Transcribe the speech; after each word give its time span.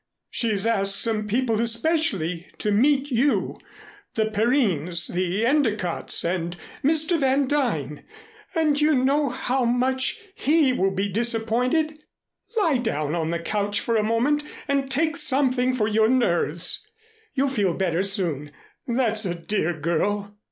She's 0.31 0.65
asked 0.65 0.99
some 0.99 1.27
people 1.27 1.61
especially 1.61 2.47
to 2.57 2.71
meet 2.71 3.11
you 3.11 3.59
the 4.15 4.25
Perrines, 4.31 5.05
the 5.05 5.43
Endicotts, 5.45 6.25
and 6.25 6.57
Mr. 6.83 7.19
Van 7.19 7.45
Duyn, 7.47 8.03
and 8.55 8.81
you 8.81 8.95
know 8.95 9.29
how 9.29 9.63
much 9.63 10.17
he 10.33 10.73
will 10.73 10.89
be 10.95 11.07
disappointed. 11.07 11.99
Lie 12.57 12.77
down 12.77 13.13
on 13.13 13.29
the 13.29 13.37
couch 13.37 13.79
for 13.79 13.95
a 13.95 14.01
moment, 14.01 14.43
and 14.67 14.89
take 14.89 15.15
something 15.17 15.75
for 15.75 15.87
your 15.87 16.09
nerves. 16.09 16.83
You'll 17.35 17.49
feel 17.49 17.75
better 17.75 18.01
soon, 18.01 18.51
that's 18.87 19.23
a 19.23 19.35
dear 19.35 19.79
girl." 19.79 20.35